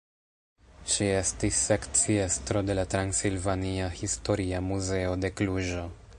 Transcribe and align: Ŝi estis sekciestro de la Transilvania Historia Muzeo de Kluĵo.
Ŝi 0.93 1.09
estis 1.17 1.59
sekciestro 1.67 2.65
de 2.71 2.77
la 2.81 2.87
Transilvania 2.95 3.93
Historia 4.01 4.65
Muzeo 4.71 5.17
de 5.27 5.37
Kluĵo. 5.39 5.89